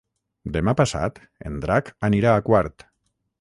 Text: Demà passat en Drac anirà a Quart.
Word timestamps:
Demà 0.55 0.73
passat 0.79 1.21
en 1.51 1.59
Drac 1.67 1.93
anirà 2.09 2.33
a 2.39 2.43
Quart. 2.49 2.89